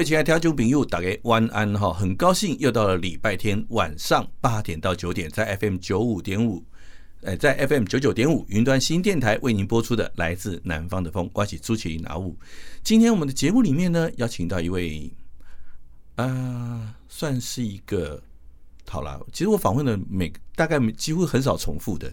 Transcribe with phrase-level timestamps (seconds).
[0.00, 1.92] 位亲爱的听众朋友，大家晚安哈！
[1.92, 6.64] 很高兴又到了礼拜天晚上八点到九点，在 FM 九五点五，
[7.20, 12.34] 呃，在 FM 九九点五云端新电台为您播出的来自南方的风，刮起朱起拿雾。
[12.82, 15.12] 今天我们的节目里面呢，邀请到一位，
[16.14, 18.22] 啊、算是一个
[18.88, 19.20] 好了。
[19.34, 22.10] 其实我访问的每大概几乎很少重复的。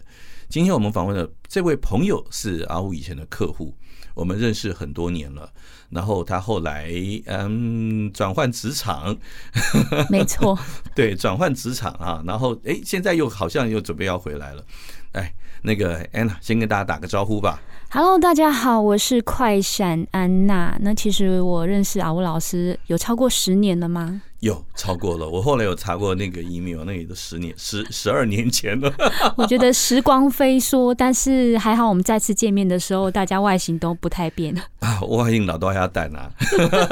[0.50, 3.74] 今天我们访问的这位朋友是阿五以前的客户。
[4.18, 5.48] 我们认识很多年了，
[5.90, 6.90] 然后他后来
[7.26, 9.16] 嗯转换职场，
[10.10, 10.58] 没错，
[10.92, 14.64] 对，转换职场啊，然后哎，现在又好像又准备要回来了，
[15.12, 17.62] 哎，那个安娜先跟大家打个招呼吧。
[17.90, 20.76] Hello，大家好，我是快闪安娜。
[20.82, 24.20] 那其实我认识阿吴老师有超过十年了吗？
[24.40, 25.26] 有超过了。
[25.26, 28.92] 我后来有查过那个 email，那也都十年、十十二年前了。
[29.38, 35.00] 我觉得时光飞梭，但是还好，我们再次见面的时候，大家外形都不太变啊。
[35.08, 36.30] 外形老多还要蛋啊。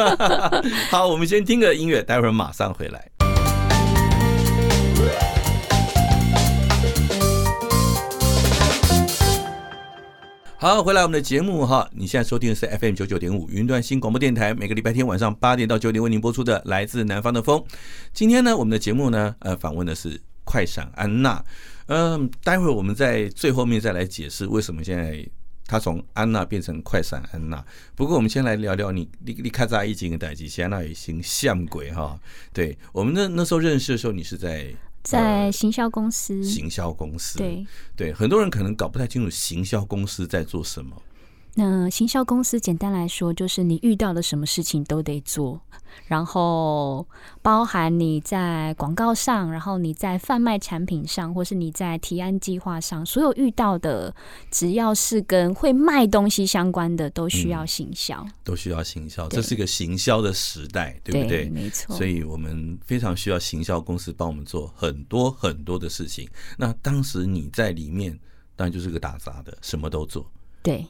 [0.90, 3.10] 好，我们先听个音乐，待会儿马上回来。
[10.58, 17.62] 好，回来我们的节目哈，你现在收听的是 FM 九九点五云端新广播电台，每个礼拜天晚上八点到九点为您播出的来自南方的风。
[18.14, 21.44] 今天呢，我们的节目呢，呃，访问的是快闪安娜。
[21.88, 25.28] 嗯，待会儿我们在最后面再来解释为什么现在
[25.66, 27.62] 她从安娜变成快闪安娜。
[27.94, 32.18] 不过我们先来聊聊你，你你卡扎一斤的代际，现在已经像鬼哈。
[32.54, 34.74] 对，我们那那时候认识的时候，你是在。
[35.06, 37.66] 在行销公司，呃、行销公司，对。
[37.94, 41.00] 对，很多人可能搞不太清楚行销公司在做什么。
[41.58, 45.58] 那行销公司简单来说，就是你遇到了什么事情都得做，
[46.06, 47.06] 然后
[47.40, 54.14] 包含你在广告上，然后你在贩卖产品上，或是你在提案计划上，所有遇到的，
[54.50, 59.26] 只要是跟会卖东西相关的，都需要行销，嗯，都需要行销。
[59.30, 61.46] 这是一个行销的时代，对不对？
[61.46, 61.96] 对，没错。
[61.96, 66.28] 所以我们非常需要行销公司帮我们做很多很多的事情。
[66.58, 68.12] 那当时你在里面，
[68.54, 70.30] 当然就是个打杂的，什么都做。
[70.62, 70.84] 对。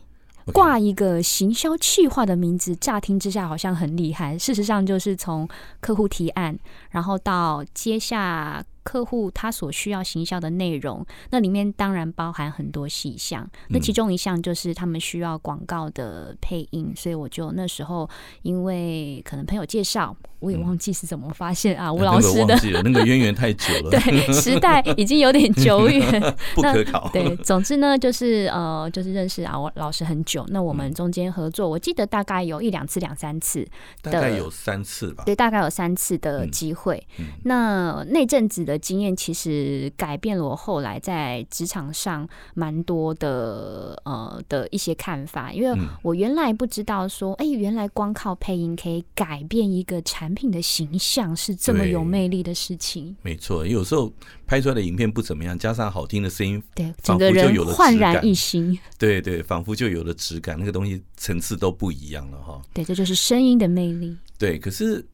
[0.52, 5.48] 挂一个行销企划的名字，乍听之下好像很厉害，事实上就是从
[5.80, 6.58] 客户提案，
[6.90, 8.64] 然后到接下。
[8.86, 13.44] 客户他所需要行销的内容，那里面当然包含很多细项。
[13.70, 18.08] 那其中一项就是他们需要广告的配音，所以我就那时候
[18.42, 26.20] 因为可能朋友介绍，我也忘记是怎么发现啊，吴老师的，忘记了那个渊源太久了， 对，时代已经有点久远，
[26.54, 27.10] 不可考。
[27.12, 30.46] 对，总之呢，就是呃，就是认识啊，我老师很久。
[30.50, 33.66] 那我们中间合作，我记得大概有一两次、两三次，
[34.00, 35.24] 大概有三次吧。
[35.26, 37.04] 对，大概有三次的机会。
[37.42, 38.75] 那那阵子的。
[38.78, 53.16] 经验其实改变了我后来在职场上蛮多的呃的一些看法，因为我原来不知道说，哎，原来光靠配音可以改变一个产品的形象，是这么有魅力的事情。
[53.22, 54.12] 没错，有时候
[54.46, 58.78] 拍出来的影片不怎么样，加上好听的声音，对，整个人焕然一新。
[58.98, 62.62] 对对，仿佛就有了质感，那个东西层次都不一样了哈。
[62.72, 64.16] 对，这就是声音的魅力。
[64.38, 65.06] 对，可是。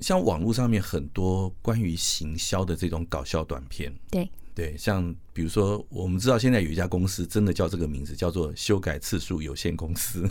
[0.00, 10.28] 像网络上面很多关于行销的这种搞笑短片，对对，像比如说，我们知道现在有一家公司真的叫这个名字，叫做修改次数有限公司。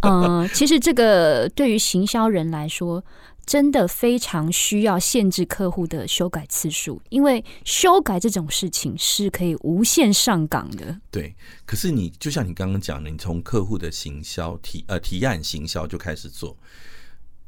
[0.00, 3.02] 嗯、 呃，其实这个对于行销人来说，
[3.46, 11.00] 真的非常需要限制客户的修改次数，因为修改这种事情是可以无限上岗的。
[11.10, 11.34] 对，
[11.64, 16.54] 可是你就像你刚刚讲的，你从客户的行销提呃提案行销就开始做，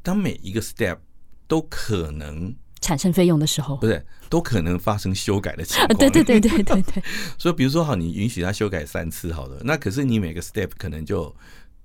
[0.01, 0.97] 当每一个 step。
[1.49, 5.97] 都可能产生费用的时候，不是都可能发生修改的情况。
[5.97, 7.03] 对对对对对对。
[7.37, 11.35] 所以，比如说，好，你允许他修改三次，好了，那可是你每个 step 可能就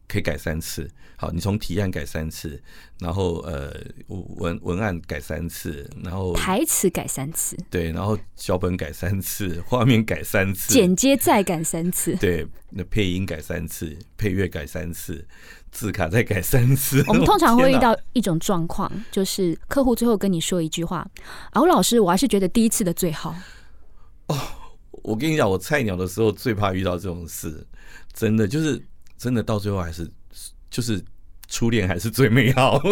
[0.07, 0.89] 可以改三次。
[1.17, 2.61] 好，你从提案改三次，
[2.99, 3.73] 然后呃
[4.09, 15.27] 文文案改三次，然后台词改三次，对，然后脚本改三次， 画面改三次，剪接再改三次，对，那配音改三次，配乐改三次。
[15.75, 17.05] 字卡再改三次。
[17.09, 21.07] 我们 通常会遇到一种状况，就是客户最后跟你说一句话
[21.51, 23.35] ：“啊，老师，我还是觉得第一次的最好。”
[24.29, 24.39] 哦，
[25.03, 27.67] 我跟你讲，我菜鸟的时候最怕遇到这种事，
[28.13, 28.81] 真的就是
[29.19, 30.09] 真的到最后还是
[30.71, 31.03] 就是
[31.49, 32.81] 初恋还是最美好。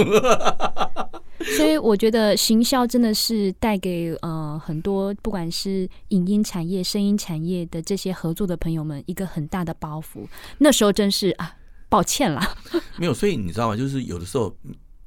[1.56, 10.26] 所以我觉得行销真的是带给呃很多不管是影音产业、声音产业的这些合作的朋友们一个很大的包袱。
[10.58, 11.52] 那时候真是啊，
[11.92, 12.56] 抱歉啦。
[12.96, 13.76] 没有，所以你知道吗？
[13.76, 14.56] 就是有的时候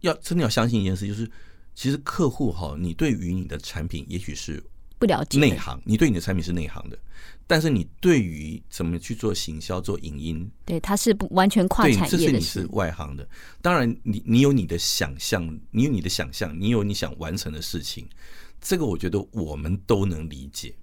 [0.01, 1.27] 要真的要相信一件事，就是
[1.73, 4.63] 其实客户哈，你对于你的产品也许是
[4.99, 6.97] 不了解内行，你对你的产品是内行的。
[7.47, 12.07] 但是你对于怎么去做行销、做影音，对，它是不完全跨产业的。
[12.07, 13.27] 这是你是外行的。
[13.61, 18.07] 当然，你你有你的想象，你有你的想象，你有你想完成的事情，
[18.61, 20.73] 这个我觉得我们都能理解。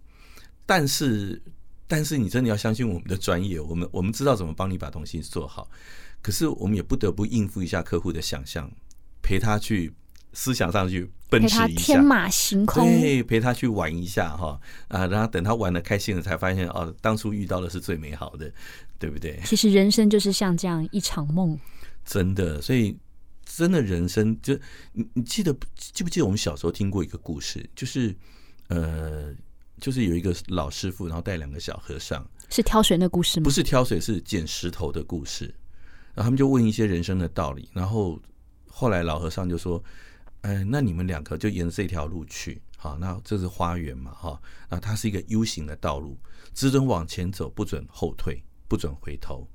[0.65, 1.43] 但是，
[1.93, 5.69] 但是你真的要相信我们的专业，我们我们知道怎么帮你把东西做好。
[6.23, 8.71] 可是，我们也不得不应付一下客户的想象，
[9.21, 9.93] 陪他去。
[10.35, 14.59] 思想上去奔驰一下，天马行空，对，陪他去玩一下哈
[14.89, 18.51] 啊，然后等他玩的开心了，才发现哦，当初遇到的是最美好的，
[18.99, 19.39] 对不对？
[19.45, 21.61] 其实人生就是像这样一场梦，
[22.03, 22.63] 真的。
[22.63, 22.97] 所以
[23.45, 24.59] 真的人生就
[24.95, 28.17] 你你记得记不记得我们小时候听过一个故事，就是
[28.69, 29.35] 呃，
[29.83, 33.45] 就是有一个老师傅，然后带两个小和尚，是挑水的故事吗？
[33.45, 35.55] 不是挑水，是捡石头的故事。
[36.15, 38.19] 然后他们就问一些人生的道理，然后
[38.67, 39.85] 后来老和尚就说。
[40.43, 46.19] 哎，那你们两个就沿着这条路去，好，那这是花园嘛，哈，那它是一个 U 型的道路，
[46.53, 49.49] 只准往前走，不准后退，不准回头，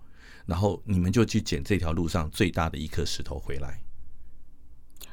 [0.45, 3.83] 然后你们就去捡这条路上最大的一颗石头回来。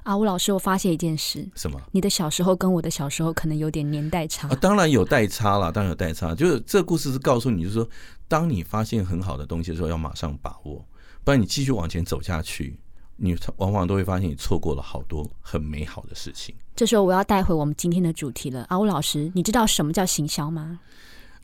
[0.03, 1.81] 啊，吴老师，我发现一件事，什么？
[1.93, 7.89] 你的小时候跟我的小时候可能有点年代差啊，当然有代差了，当然有代差，就是这个故事是告诉你，就是说，
[8.29, 10.85] 当你发现很好的东西的时候，要马上把握，
[11.25, 12.79] 不然你继续往前走下去。
[13.17, 16.53] 你往往都会发现你错过了好多很美好的事情。
[16.75, 20.81] 这时候我要带回我们今天的主题了，阿吴老师，你知道什么叫行销吗？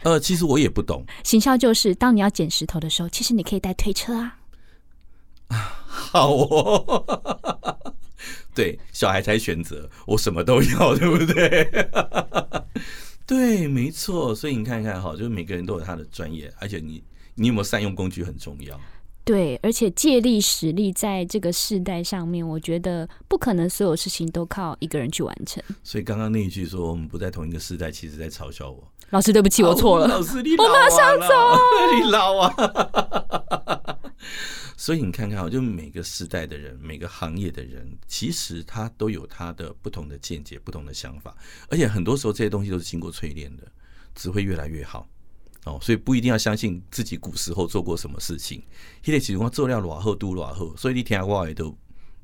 [0.02, 1.04] 呃，其实我也不懂。
[1.22, 4.38] 行销就是当你要捡石头的时候，其实你可以带推车啊。
[5.46, 7.94] 啊，好哦。
[8.54, 11.70] 对，小孩才选择，我什么都要， 对不对？
[13.26, 14.34] 对，没错。
[14.34, 17.02] 所以你看看哈，就是每个人都有他的专业，而且你
[17.36, 18.78] 你有没有善用工具很重要。
[19.22, 25.62] 对，而且借力使力，在这个世代上面，我觉得不可能所有事情都靠一个人去完成。
[25.84, 28.82] 所以刚刚那一句说我们不在同一个世代，其实在嘲笑我。
[29.10, 30.08] 老师，对不起，我错了。
[30.08, 31.28] 老师，你老啊，我马上走，
[31.94, 32.54] 你老啊。
[34.80, 41.36] 所以你看看，就每个时代的人，每个行业的人，其实他都有他的不同的见解、不同的想法，
[41.68, 43.70] 而且很多时候这些东西都是经过淬炼的，
[44.14, 45.06] 只会越来越好。
[45.66, 48.62] 哦，所以不一定要相信自己古时候做过什么事情。
[49.04, 51.76] 迄个情况做了偌好都偌好，所以你听话也都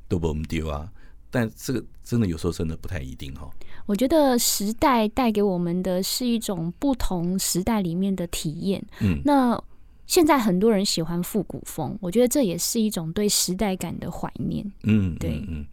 [0.08, 0.90] 都不丢啊。
[1.30, 3.50] 但这个真的有时候真的不太一定哈。
[3.84, 8.82] 我觉得时代带给我们的是一种不同时代里面的体验。
[9.00, 9.62] 嗯，那
[10.06, 14.70] 现在很多人喜欢复古风，我觉得这也是一种对时代感的怀念。
[14.84, 15.66] 嗯，对，嗯，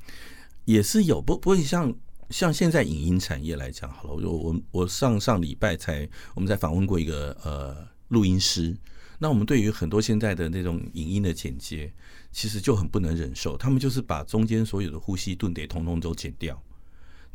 [0.65, 1.94] 也是有不不会像。
[2.30, 8.75] 像现在影音产业来讲，好了，我我我上上礼拜才我们在访问过一个呃录音师，
[9.19, 11.94] 那我们对于很多现在的那种影音的剪接，
[12.31, 16.59] 其实就很不能忍受，他们就是把中间所有的呼吸顿点通通都剪掉，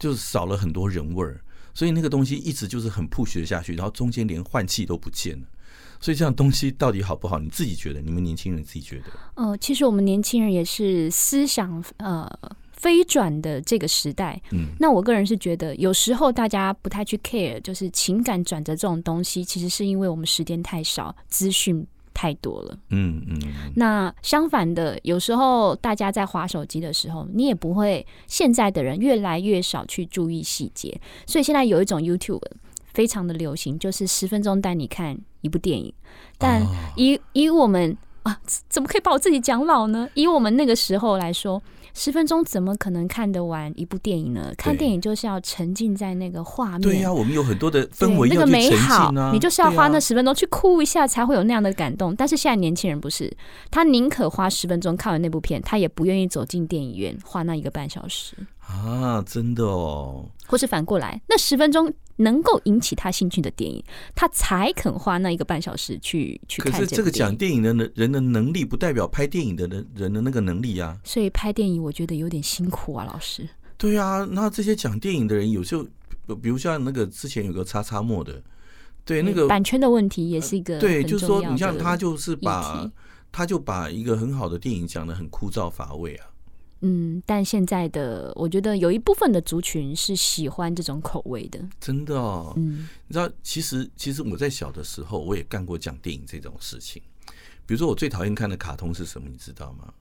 [0.00, 1.40] 就是少了很多人味儿，
[1.74, 5.46] 所以那个东西一直就是很 push 下去，然后中间连换气都不见了，
[6.00, 7.38] 所以这样东西到底好不好？
[7.38, 8.00] 你自己觉得？
[8.00, 9.04] 你们年轻人自己觉得？
[9.34, 12.30] 呃，其实我们年轻人也是思想呃。
[12.78, 23.40] 飞转的这个时代，嗯，那我个人是觉得，有时候大家不太去 care，就是情感转折这种东西，其实是因为我们时间太少，资讯太多了，嗯嗯。
[23.74, 32.40] 那相反的，有时候大家在划手机的时候，你也不会，现在的人越来越少去注意细节，所以现在有一种 YouTube
[32.98, 35.94] 非常的流行，就是十分钟带你看一部电影，
[36.36, 36.60] 但
[36.96, 40.08] 以以我们啊，怎么可以把我自己讲老呢？
[40.14, 41.62] 以我们那个时候来说。
[41.94, 44.52] 十分钟怎么可能看得完一部电影呢？
[44.56, 46.80] 看电影就是要沉浸在那个画面。
[46.80, 52.12] 对呀、啊，我们有很多的氛围、啊，那个美好，你就是要花那十分钟去哭一下，才会有那样的感动。
[52.12, 53.34] 啊、但是现在年轻人不是，
[53.68, 58.36] 他宁可花十分钟看完那部片，他也不愿意走进电影院花那一个半小时
[58.68, 59.22] 啊！
[59.26, 61.92] 真的哦，或是反过来，那十分钟。
[62.20, 63.80] 能够引起他兴趣的电影，
[64.12, 66.72] 他才肯花那一个半小时去去看。
[66.72, 70.98] 可是这个讲电影的人的能力，不代表拍电影的人人的那个能力啊。
[71.04, 73.48] 所以拍电影，我觉得有点辛苦啊，老师。
[73.76, 75.86] 对啊，那这些讲电影的人，有时候，
[76.42, 78.42] 比如像那个之前有个叉叉墨的，
[79.04, 82.90] 对那个版权的问题，也是一个对，就是说，你像他就是把，
[83.30, 86.26] 他就把一个很好的电影讲的很枯燥乏味啊。
[86.80, 92.52] 嗯，但现在的我觉得有一部分的族群是喜欢这种口味的，真的哦。
[92.56, 97.02] 嗯，你知道，其实其实我在小的时候，我也干过讲电影这种事情。
[97.66, 99.92] 比如说，我最讨厌看的卡通是什么，你知道吗？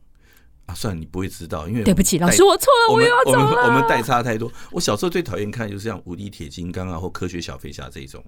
[0.66, 3.44] 啊，算了，你不会知道，因为对不起，老师，我错了，我又要走了。
[3.44, 4.50] 我们我们代差太多。
[4.70, 8.24] 我小时候最讨厌看就是像《无敌铁金刚》啊，或《科学小飞侠》这种。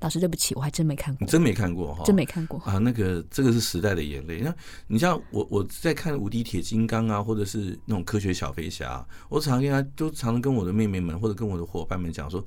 [0.00, 1.24] 老师，对不起，我还真没看过。
[1.24, 2.04] 你真没看过哈？
[2.04, 2.78] 真没看过啊！
[2.78, 4.40] 那个这个是时代的眼泪。
[4.40, 4.54] 那
[4.86, 12.44] 你像我我在看《无敌铁金刚》啊，或者是那种《科学小飞侠》，我常常跟他都常常跟我的妹妹们或者跟我的伙伴们讲说。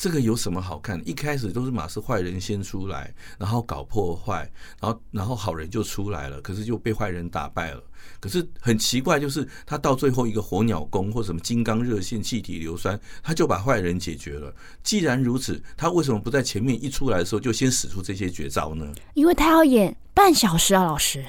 [0.00, 1.02] 这个有什么好看？
[1.04, 4.48] 一开始都是马是坏人先出来，然后搞破坏，
[4.80, 7.82] 然后然后好人就出来了，可是就被坏人打败了。
[8.20, 14.54] 可是很奇怪，就是他到最后一个火鸟弓或什么金刚热线、气体硫酸，他就把坏人解决了。
[14.82, 18.92] 既然如此，他为什么不在前面一出来的时候就先使出这些绝招呢？
[19.14, 21.24] 因为他要演半小时啊，老师。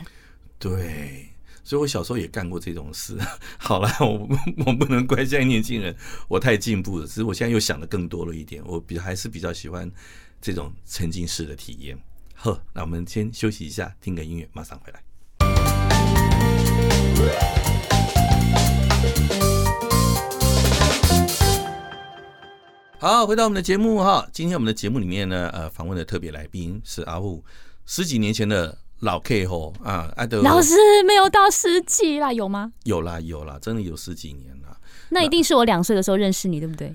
[0.57, 1.25] 对。
[1.61, 3.15] 所以，我小时候也干过这种事。
[3.59, 4.27] 好了，我
[4.65, 5.95] 我不能怪现在年轻人，
[6.27, 7.05] 我太进步了。
[7.05, 9.87] 只是我现在又想的更多了一点，我比还是比较喜欢
[10.41, 11.95] 这种沉浸式的体验。
[12.33, 14.99] 呵，那我们先休息一下，听个音乐，马上回来。
[22.99, 24.27] 好，回到我们的节目哈。
[24.31, 27.43] 今天我们的节目里面呢，呃，访问的特别来宾是阿沪，
[27.85, 28.77] 十几年前的。
[29.01, 30.75] 老 K 吼啊，阿德老师
[31.07, 32.73] 没有到十几啦，有吗？
[32.83, 34.77] 有啦有啦，真的有十几年了。
[35.07, 36.93] 那一定是我两岁的时候认识你，对不对？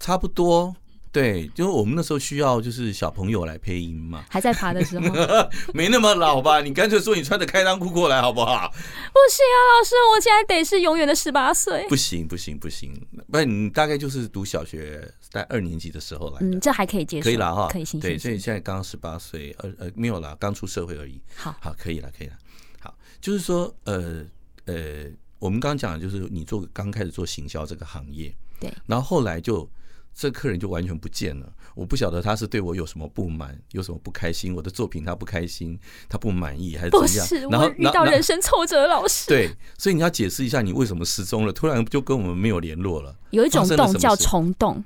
[0.00, 0.74] 差不多。
[1.12, 5.06] 对，就是我们那时候需要就是小朋友来配音嘛，还在爬的时候，
[5.74, 6.62] 没那么老吧？
[6.62, 8.70] 你干脆说你穿着开裆裤过来好不好？
[8.70, 11.86] 不行啊，老师，我现在得是永远的十八岁。
[11.86, 12.98] 不行不行不行，
[13.30, 18.00] 不然你大概就是读小学在二年级的时候来的，嗯，这还可以接受，可以了哈，可以行。
[18.00, 21.20] 对，所以现在刚刚十八岁，呃呃，没有了，刚出社会而已。
[21.36, 22.34] 好，好，可以了，可以了。
[22.80, 24.24] 好，就是说，呃
[24.64, 25.04] 呃，
[25.38, 29.68] 我们刚刚讲的就是你做刚开始做行销这个行业，对，然后后来就。
[30.14, 35.78] 这客人就完全不见了，我不晓得他是对我有什么不满，有什么不开心，我的作品他不开心，
[36.08, 37.26] 他不满意还是怎么样？
[37.26, 39.26] 不是，然后遇到人生挫折，老师。
[39.32, 43.16] 对，所以你要解释一下你为什么失踪了，突然就跟我们没有联络了。
[43.30, 44.84] 有一种动叫虫洞，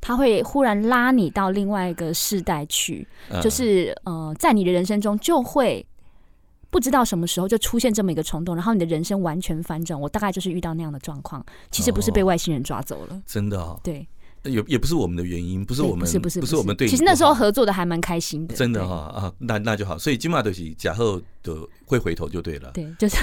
[0.00, 3.06] 他会忽然拉你到另外一个世代去，
[3.40, 5.86] 就是呃，在你的人生中就会
[6.68, 9.98] 不知道什么时候就出现这么一个虫洞，然后你的人生完全翻转。
[9.98, 14.06] 我大概就是遇到那样的状况，其实不是被外星人抓走了，真的哦，对。
[14.44, 16.86] 也也不是我们的原因，不是我们，不是不是，不是我们对。
[16.88, 19.98] 其实那时候合作的还蛮开心的，真的哈啊，那那就好。
[19.98, 21.54] 所以金马都是假后的
[21.86, 22.70] 会回头就对了。
[22.74, 23.16] 对，就是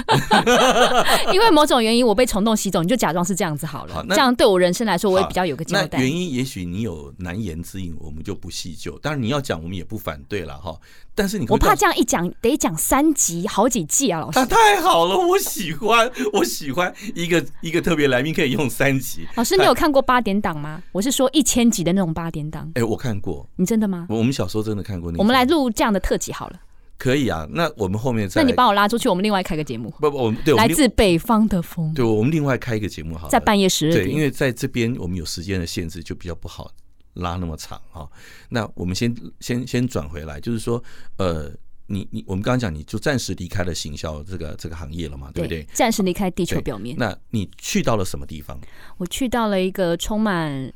[1.32, 3.94] 因为某种原因我被虫洞吸走，你就假装是这样子好了。
[3.94, 5.98] 好，这样对我人生来说，我也比较有个交代。
[6.00, 8.98] 原因也许你有难言之隐，我们就不细究。
[9.00, 10.76] 当然你要讲，我们也不反对了哈。
[11.14, 14.38] 但是你我怕这样一讲得讲三集好几季啊，老师。
[14.38, 19.28] 那 太好了，我喜欢，我喜欢一个一个特别来宾可以用三集。
[19.34, 20.82] 老师，你有看过八点档吗？
[20.90, 22.72] 我是说一千集的那种八点档。
[22.74, 23.48] 哎，我看过。
[23.56, 24.06] 你真的吗？
[24.08, 25.22] 我们小时候真的看过那个。
[25.22, 26.60] 我们来录这样的特辑好了。
[26.98, 28.42] 可以啊，那我们后面再。
[28.42, 29.90] 那你把我拉出去，我们另外开个节目。
[30.00, 31.92] 不不，我们对，来自北方的风。
[31.94, 33.30] 对，我们另外开一个节目好了。
[33.30, 34.06] 在半夜十二点。
[34.06, 36.70] 对，因为在这边我们有时间的限制，就比较不好
[37.14, 38.08] 拉那么长哈。
[38.48, 40.82] 那我们先先先转回来，就是说，
[41.18, 41.52] 呃。
[41.88, 45.66] 你你我们刚刚讲，你就暂时离开了行销这个这个行业了嘛，对不对？
[45.74, 46.96] 暂时离开地球表面。
[46.96, 48.58] 那你去到了什么地方？
[48.96, 50.72] 我去到了一个充满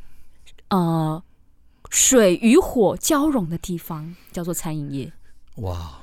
[0.69, 1.23] 呃
[1.91, 5.13] 水与火交融的地方，叫做餐饮业。
[5.57, 6.01] 哇，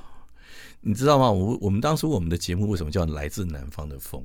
[0.82, 1.30] 你知道吗？
[1.30, 4.24] 我我们当初我们的节目为什么叫来自南方的风？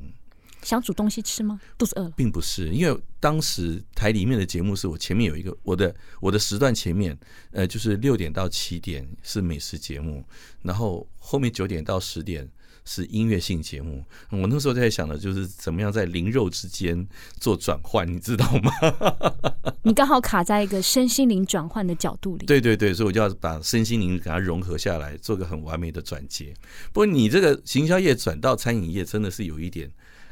[0.62, 1.61] 想煮东西吃吗？
[1.78, 7.16] 肚子饿了，并不是，因为当时台里面的节目是我前面有一个我的我的时段前面，
[7.52, 10.25] 呃，就是六点到七点是美食节目，
[10.62, 12.49] 然后后面九点到十点
[12.88, 14.02] 是音乐性节目。
[14.30, 17.07] 我那时候在想的就是怎么样在灵肉之间
[17.38, 18.73] 做转换，你知道吗？
[19.85, 22.47] 你刚好卡在一个身心灵转换的角度里。
[22.47, 26.54] 对对对，所以我就要把身心灵给它融合下来，做个很完美的转接。
[26.92, 29.90] 不过你这个行销业转到餐饮业，真的是有一点。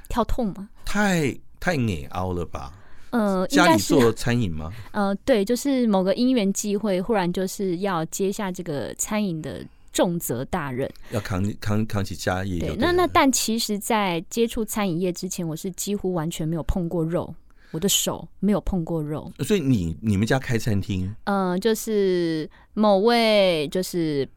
[0.08, 0.70] 跳痛吗？
[0.84, 2.72] 太太硬凹了吧？
[3.10, 4.72] 呃，家里做餐饮吗？
[4.92, 9.64] 呃，对，就是某个因缘际会，忽然就是要接下这个餐饮的
[9.96, 12.58] 重责大任，要扛扛扛起家业。
[12.60, 17.34] 对，那那但其实，在接触餐饮业之前，我是几乎完全没有碰过肉，
[17.70, 19.32] 我的手没有碰过肉。
[19.38, 21.14] 所以你你们家开餐厅？
[21.24, 24.28] 嗯、呃，就是某位就是。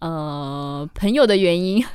[0.00, 1.88] 呃，朋友的原因，哦、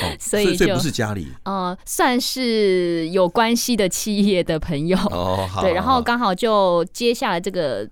[0.18, 7.86] 所以就所以不是家里，呃，算是有关系的企业的朋友哦，好，对，然后刚好就接下了这个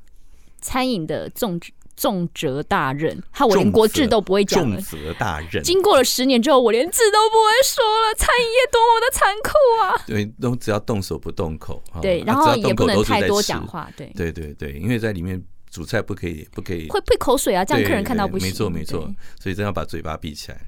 [0.62, 1.60] 餐饮的重
[1.98, 4.80] 重责大任，害我连国字都不会讲了。
[4.80, 8.14] 重责大任，经过了十年之后，我连字都不会说了。
[8.16, 9.50] 餐饮业多么的残酷
[9.82, 10.04] 啊！
[10.06, 15.42] 对，都只要动手不动口，对，然后也不能太多讲话，对，对对对，因为在里面。
[15.70, 17.62] 煮菜不可以，不可以会喷口水啊！
[17.62, 18.48] 这样客人看到不行。
[18.48, 19.00] 没错，没错。
[19.38, 20.58] 所以真要把嘴巴闭起来。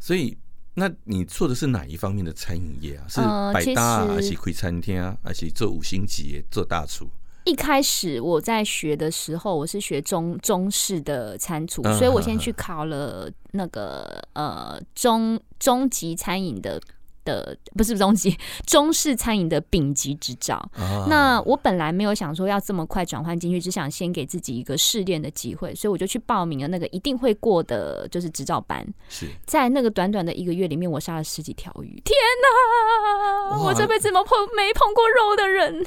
[0.00, 0.36] 所以
[0.74, 3.04] 那你做的是哪一方面的餐饮业啊？
[3.08, 7.08] 是呃百搭啊，还是开餐厅啊，还是做五星级做大厨？
[7.48, 16.78] 一开始我在学的时候，我是学中中式的餐厨，嗯所以我先去考了那个呃中中级餐饮的
[17.24, 18.36] 的不是中级
[18.66, 20.56] 中式餐饮的丙级执照。
[20.76, 28.86] 啊那我本来没有想说要这么快转换进去，只想先给自己一个试炼的机会，所以我就去报名了那个一定会过的，就是执照班。
[29.08, 31.98] 是在那个短短的一个月里面，我杀了十几条鱼。
[32.04, 33.56] 天哪！
[33.56, 35.86] 哇我这辈子没碰没碰过肉的人，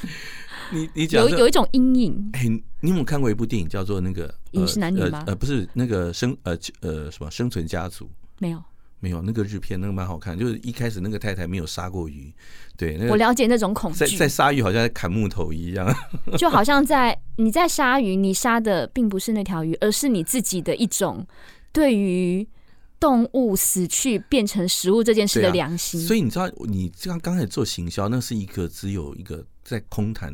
[0.72, 2.30] 你你讲有有一种阴影。
[2.32, 2.48] 哎、
[2.80, 5.32] 你有没有看过一部电影叫做那个《饮食男女》吗呃？
[5.32, 8.10] 呃，不是那个生呃呃什么生存家族。
[8.38, 8.62] 没有，
[8.98, 12.32] 没有那个日片，那个蛮好看，就是一开始那个太太没有杀过鱼，
[12.76, 15.86] 对，那个我了解那种恐在在惧，杀鱼好像在砍木头一样，
[16.36, 21.24] 就好像在你在杀鱼，你杀的并不是那条鱼，而是你自己的一种
[21.72, 22.46] 对于
[22.98, 26.00] 动物死去变成食物这件事的良心。
[26.00, 30.32] 所以你知道，你刚刚开始做行销，那是一个只有一个在空谈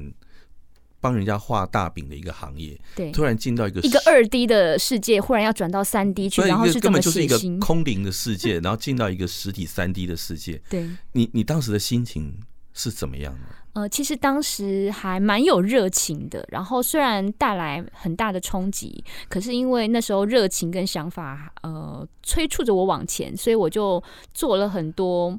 [1.01, 7.39] 帮人家画大饼的一个行业，对，突然进到一个一个二 D 的世界，忽然要转到三 D 去，然后是根本就是一个。
[7.61, 10.61] 空灵的世界， 然后进到一个实体三 D 的世界。
[10.69, 12.35] 对，你你当时的心情
[12.73, 13.41] 是怎么样的？
[13.75, 24.03] 呃，其实当时还蛮有热情的，然后虽然带来很大的冲击，可是因为那时候热情跟想法，呃，催促着我往前，所以我就
[24.35, 25.39] 做了很多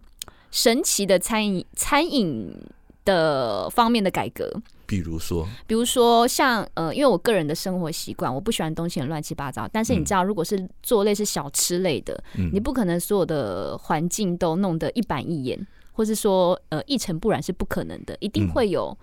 [0.51, 2.55] 神奇的餐饮餐饮
[3.03, 4.49] 的方面的改革。
[4.89, 9.69] 比如说，比如说像呃，因为我个人的生活习惯，我不喜欢东西很乱七八糟。
[9.71, 18.97] 但是你知道，如果是做类似小吃类的，嗯你不可能所有的环境都弄得一板一眼，或是说呃一尘不染是不可能的，一定会有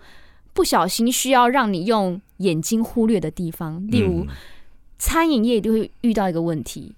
[0.53, 3.81] 不小心需要让你用眼睛忽略的地方。
[3.87, 4.27] 例如，嗯
[4.99, 6.93] 餐饮业一定会遇到一个问题，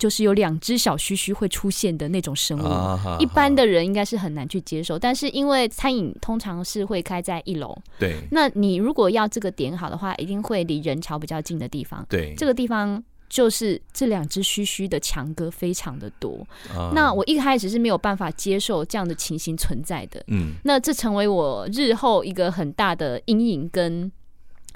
[0.00, 2.64] 就是有两只小须须会出现的那种生物。
[2.64, 12.04] 啊一般的人应该是很难去接受，但是因为餐饮通常是会开在一楼，对那你如果要这个点好的话，一定会离人潮比较近的地方。
[12.08, 16.46] 对，这个地方就是这两只须须的强哥非常的多。
[16.74, 20.24] 啊那我一开始是没有办法接受这样的情形存在的。
[20.28, 24.10] 嗯那这成为我日后一个很大的阴影跟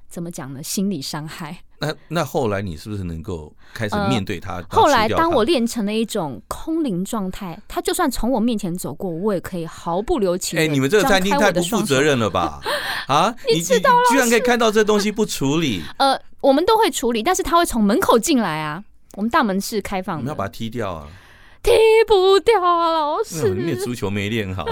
[0.07, 0.63] 怎么讲呢？
[0.63, 1.65] 心理伤害。
[1.85, 4.63] 那那后来你是不是能够开始面对他？
[4.71, 10.57] 后来，当我练成了一种空灵状态，他就算从我面前走过，我也可以毫不留情。
[10.59, 12.05] 哎，你们这个餐厅太不负责。
[12.05, 12.61] 任了吧？
[13.09, 18.85] 啊，你知道居然可以看到这东西不处理， 呃，我们都会处理，但是他会从门口进来啊。
[19.17, 21.07] 我们大门是开放的，我们要把它踢掉啊！
[21.63, 21.71] 踢
[22.07, 23.55] 不掉啊，老师。
[23.55, 24.67] 的足球没练好，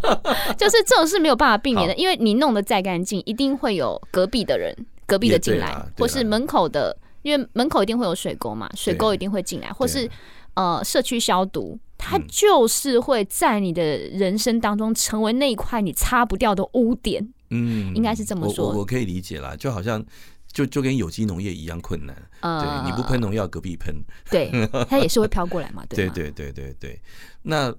[0.58, 10.08] 就是这种是没有办法避免的，因为你弄得再干净，一定会有隔壁的人，隔壁的进来或是门口的，因为门口一定会有水沟嘛，水沟一定会进来，或是
[10.54, 17.32] 呃社区消毒，它嗯就是会在你的人生当中成为那一块你擦不掉的污点。
[17.50, 20.04] 嗯，应该是这么说我可以理解啦，就好像
[20.50, 23.94] 就就跟有机农业一样困难，呃，对，你不喷农药，隔壁喷，
[24.30, 24.50] 对，
[24.88, 26.12] 它也是会飘过来嘛，对吗？
[26.16, 27.00] 对对对对。
[27.42, 27.72] 那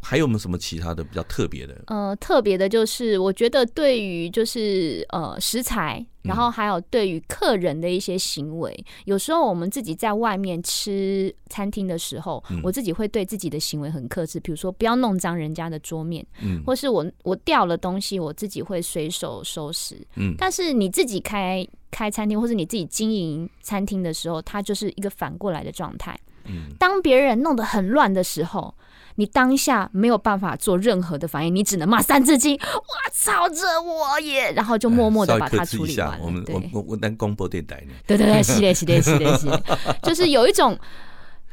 [0.00, 1.82] 还有没有什么其他的比较特别的？
[1.86, 19.96] 呃，特别的就是，我觉得对于就是呃食材，然后还有对于客人的一些行为，有时候我们自己在外面吃餐厅的时候，嗯我自己会对自己的行为很克制，比如说不要弄脏人家的桌面，嗯或是我我掉了东西，我自己会随手收拾。
[20.16, 26.18] 嗯但是你自己开开餐厅，或是你自己经营餐厅的时候，它就是一个反过来的状态。
[26.44, 28.74] 嗯当别人弄得很乱的时候，
[29.16, 36.54] 你当下没有办法做任何的反应，你只能骂三字经，我操着我也，然后就默默的把它处理完我们对。
[36.54, 39.62] 我我我当广播电台呢，对对对，系列系列系列系列，
[40.02, 40.78] 就是有一种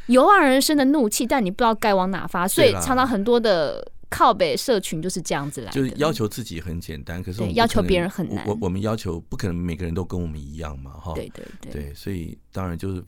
[0.08, 8.44] 油然而生的怒气，但你不知道该往哪发，所以常常很多的靠北社群就是这样子来的，就是要求自己很简单，可是要求别人很难。
[8.48, 11.14] 我我们要求不可能每个人都跟我们一样嘛，哈。
[11.14, 11.72] 对对对。
[11.72, 13.04] 对，所以当然就是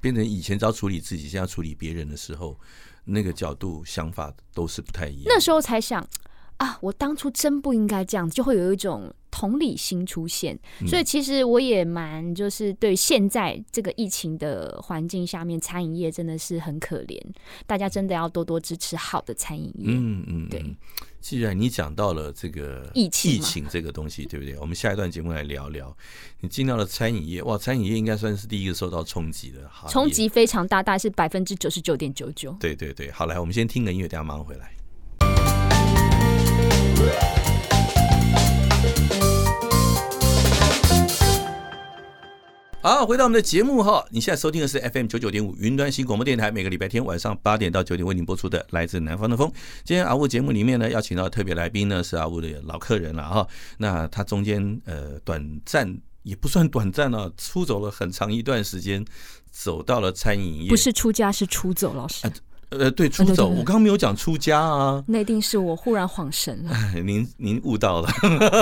[0.00, 2.58] 变成以前只要处理自己，现在要处理别人的时候，
[3.06, 5.24] 那个角度想法都是不太一样。
[5.26, 6.06] 那时候才想
[6.58, 10.58] 啊，我当初真不应该这样，就会有一种同理心出现。
[10.80, 17.20] 嗯所以其实我也蛮就是对现在这个疫情的环境下面，餐饮业真的是很可怜，
[17.66, 19.84] 大家真的要多多支持好的餐饮业。
[19.88, 20.76] 嗯嗯，对嗯。
[21.28, 24.56] 既然你讲到了这个疫情疫情这个东西，对不对？
[24.60, 25.92] 我们下一段节目来聊聊。
[26.38, 32.56] 你进到了餐饮业，哇，餐饮业应该算是第一个受到冲击的行业，冲击非常大，大概是百分之九十九点九九。
[32.60, 34.72] 对对对，好，来，我们先听个音乐，等下马上回来。
[42.86, 49.50] 好，回到我们的节目哈，你现在收听的是 FM 九九点五云端新广播电台，每个礼拜天晚上八点到九点为您播出的来自南方的风。
[49.82, 53.48] 今天阿雾节目里面呢，邀请到特别来宾呢是阿雾的老客人了哈。
[53.78, 59.04] 那他中间呃短暂也不算短暂了，出走了很长一段时间，
[59.50, 60.68] 走到了餐饮业。
[60.68, 62.24] 不是出家，是出走，老师。
[62.70, 63.48] 呃，对，出走。
[63.48, 65.02] 我刚刚没有讲出家啊。
[65.06, 66.70] 那一定是我忽然恍神了。
[66.72, 68.08] 哎您您悟到了。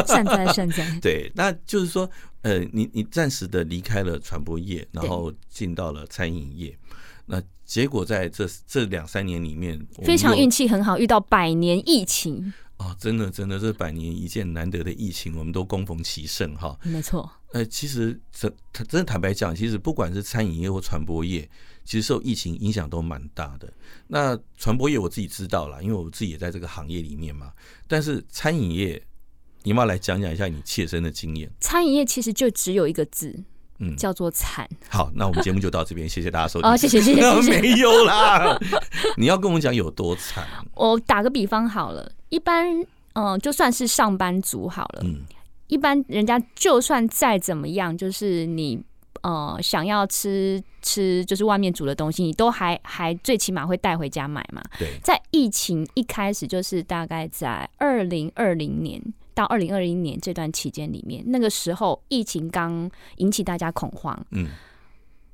[0.07, 0.87] 善哉善哉。
[1.01, 2.09] 对，那就是说，
[2.43, 6.77] 呃，你你暂时的离开了传播业，然后进到了餐饮业。
[7.27, 12.53] 那结果在这这两三年里面，非常运气很好，遇到百年疫情。
[12.77, 16.77] 啊，真的真的，这百年一见难得的疫情，我们都恭逢其盛哈。
[16.83, 17.31] 没错。
[17.53, 21.49] 呃，其实真真的坦白讲，其实不管是餐饮业或传播业。
[21.85, 23.71] 其实受疫情影响都蛮大的。
[24.07, 27.53] 那传播业我自己知道了，因为我自己也在这个行业里面嘛。
[27.87, 29.03] 但是餐饮业，
[29.63, 31.51] 你要不要来讲讲一下你切身的经验？
[31.61, 33.39] 餐饮业其实就只有一个字，
[33.79, 34.69] 嗯，叫做惨。
[34.89, 36.71] 好，那我们节目就到这边， 谢谢大家收听。
[36.71, 37.61] 哦，谢谢谢谢谢谢。
[37.61, 38.59] 没有啦，
[39.17, 40.47] 你要跟我们讲有多惨？
[40.75, 42.67] 我打个比方好了，一般
[43.15, 45.21] 嗯，就算是上班族好了，嗯，
[45.69, 48.83] 一般人家就算再怎么样，就是你。
[49.25, 54.63] 呃，想要吃吃就是外面煮的东西，你都还还最起码会带回家买嘛。
[54.79, 64.49] 对，在疫情一开始，就是大概在二零二零年到二零二一年这段期间里面，那个时候疫情刚引起大家恐慌，嗯，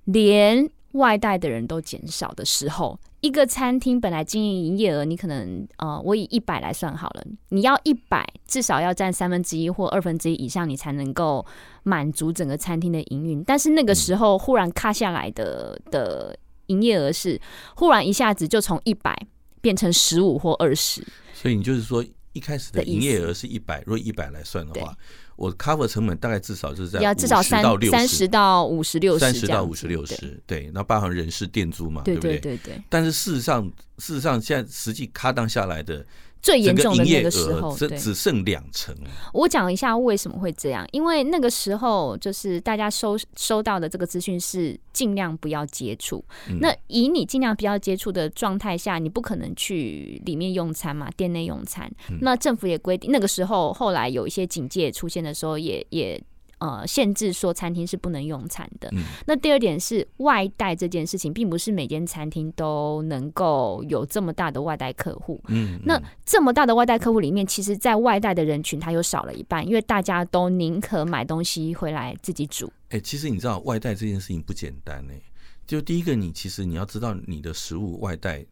[0.04, 2.98] 连外带的人都减少的时候。
[3.20, 11.44] 一个餐厅本来经营营业额，你可能呃，我以一百来算好了，你要一百，至少要占三分之一或二分之一以上，你才能够
[11.82, 13.44] 满足整个餐厅的营运。
[13.44, 16.34] 但是那个时候忽然卡下来的的
[16.68, 17.38] 营业额是，
[17.76, 19.14] 忽然一下子就从一百
[19.60, 21.06] 变成十五或二十。
[21.34, 24.96] 所以你就是说，一开始的营业额是一百，如果一百来算的话。
[25.40, 32.38] 我 cover 成本大概至少就是在要至少三三十到五十六十，三十到五十六十，对，那包含人事、店租嘛，对不对？
[32.38, 32.82] 对对对。
[32.90, 33.64] 但是事实上，
[33.98, 36.04] 事实上现在实际卡当下来的。
[36.42, 38.94] 最严重的那个时候，只只剩两成。
[39.32, 46.24] 我讲一下为什么会这样，因为那个时候就是大家收收到的这个资讯是尽量不要接触。
[46.48, 51.90] 嗯、那以你尽量不要接触的状态下，你不可能去里面用餐嘛，店内用餐。
[52.10, 56.24] 嗯、那政府也规定，那个时候后来有一些警戒出现的时候也，也也。
[56.60, 58.88] 呃，限制说餐厅是不能用餐的。
[58.92, 65.40] 嗯、那第二点是外带这件事情，并不是每间餐厅都能够有这么大的外带客户。
[65.48, 72.66] 嗯，嗯，那这么大的外带客户里面，其实，在外带的人群，他又少了一半，因为大家都宁可买东西回来自己煮。
[72.90, 75.22] 哎、欸，其实你知道外带这件事情不简单呢、欸。
[75.66, 78.44] 就第一个，你其实你要知道你的食物外带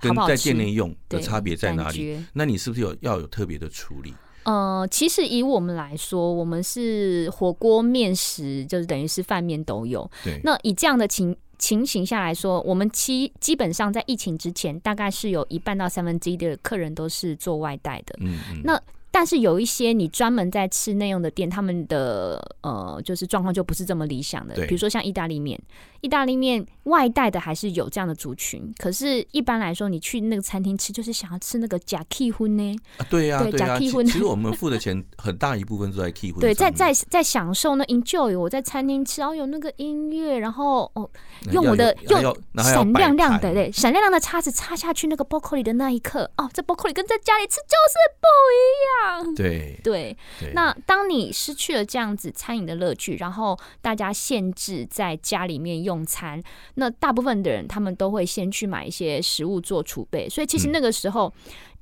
[0.00, 2.22] 跟在店内用的差别在哪里？
[2.34, 4.12] 那你是不是有要有特别的处理？
[4.44, 10.10] 呃，其实以我们来说，我们是火锅、面食，就是等于是饭面都有。
[10.22, 10.40] 对。
[10.44, 18.14] 那以这样的情情形下来说，我们基基本上在疫情之前，大概是有一半到三分之一的客人都是做外带的。
[18.20, 18.60] 嗯嗯。
[18.64, 18.80] 那
[19.14, 24.56] 但是有一些你专门在吃内用的店，他们的呃，就是状况就不是这么理想的。
[24.66, 25.56] 比如说像意大利面，
[26.00, 28.74] 意大利面外带的还是有这样的族群。
[28.76, 32.76] 可是，一般来说，你去那个餐厅吃，就是想要吃那个假 K 婚呢？
[33.08, 33.78] 对呀，对呀。
[33.78, 36.40] 其实我们付的钱很大一部分都在 K 婚。
[36.40, 38.36] 对，在在在享受那 enjoy。
[38.36, 41.08] 我在餐厅吃，然后有那个音乐，然后哦，
[41.52, 49.03] 用我的用闪亮亮的对，闪亮亮的叉子插下去那个 broccoli 的那一刻，哦，这 broccoli 跟在家里吃就是不一样。
[49.36, 50.16] 对对，
[50.54, 56.42] 那当你失去了这样子餐饮的乐趣，然后大家限制在家里面用餐，
[56.74, 61.32] 那大部分的人他们都会先去买一些食物做储备，所以其实那个时候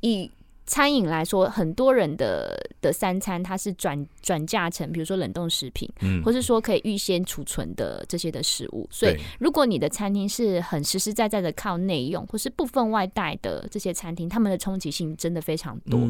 [0.01, 0.31] 以
[0.65, 8.89] 餐饮来说，很多人的的三餐它是转转嫁成，比如说冷冻食品，嗯，或是说可以预先储存的这些的食物。
[8.91, 16.01] 所以，如果你的餐厅是很实实在在的靠内用，或是部分外带的这些餐厅，他们的冲击性真的非常多。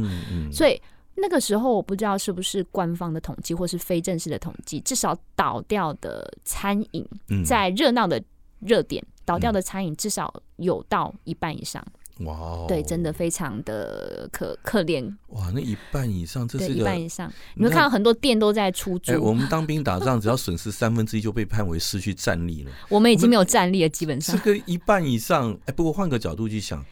[0.53, 0.81] 所以。
[1.15, 7.07] 那个时候我不知道是不是官方的统计或是非正式的统计，至少倒掉的餐饮
[7.45, 8.23] 在热闹的
[8.61, 11.85] 热点倒掉的餐饮至少有到一半以上。
[12.21, 15.03] 哇，对，真的非常的可可怜。
[15.29, 17.33] 哇，那一半以上，这是一半以上。
[17.55, 19.13] 你会看到很多店都在出租。
[19.21, 22.73] 我们当兵打仗，只要损失三分之一就被判为失去战力了。
[22.91, 24.37] 我们已经没有战力了，基本上。
[24.37, 26.85] 这个一半以上，哎，不过换个角度去想，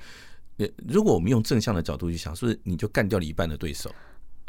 [0.89, 3.91] 如果我们用正向的角度去想，是不是你就干掉了一半的对手？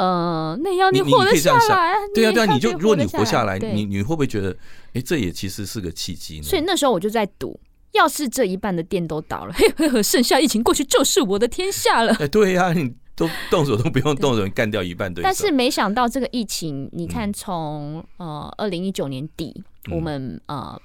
[0.02, 4.58] 呃，那要你活得下来，对啊，对啊，你就如果你活下来，你你会不会觉得，
[4.94, 6.44] 哎，这也其实是个契机呢？
[6.44, 7.60] 所以那时候我就在赌，
[7.92, 12.16] 要是这一半的店都倒了，嘿 嘿嘿，剩下疫情过去就是我的天下了。
[12.16, 15.24] 哎，对呀，你都 动手都不用动手，干掉一半对手。
[15.24, 20.82] 但是没想到这个疫情，你看从呃二零一九年底我们、嗯、呃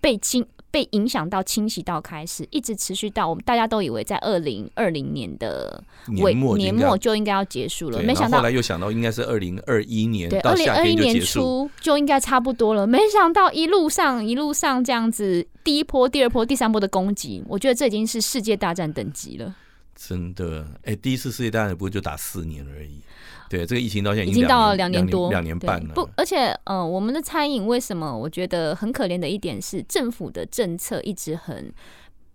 [0.00, 0.44] 被清。
[0.74, 5.80] 被影响到清洗到开始，一直持续到我们大家都以为在二零二零年的
[6.20, 19.54] 尾年末就应该要结束了，没想到后来又想到应该是二零二一年，对，二零二一年初就应该差不多了，没想到一路上一路上这样子，第一波、第二波、第三波的攻击，我觉得这已经是世界大战等级了。
[19.94, 23.00] 真的，哎、欸，第一次世界大战不过就打四年而已。
[23.48, 25.94] 对，这个疫情到现在已经到了两年多，两年半了。
[25.94, 31.72] 不，而且，呃，我们的餐饮为什么我觉得很可怜的一点是，政府的政策一直很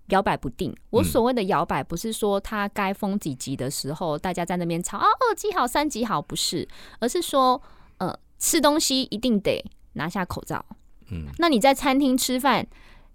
[0.09, 0.75] 摇摆不定。
[0.91, 6.67] 我所谓的摇摆，不是说它该封几级的时候，大家在那边吵啊，二级好，三级好，不是，
[6.99, 7.61] 而是说，
[7.97, 10.63] 呃，吃东西一定得拿下口罩。
[11.11, 12.67] 嗯，那你在餐厅吃饭，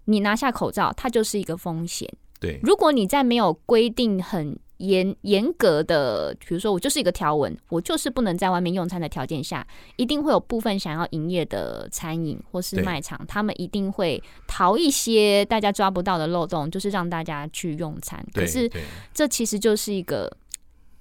[0.05, 2.09] 你拿下口罩，它就是一个风险。
[2.39, 4.59] 对，如果你在没有规定很。
[4.77, 18.25] 严严格的，比如说我就是一个条文，我就是不能在外面用餐的条件下，一定会有部分想要营业的餐饮或是卖场，他们一定会逃一些大家抓不到的漏洞，就是让大家去用餐。
[18.33, 18.69] 可是
[19.13, 20.29] 这其实就是一个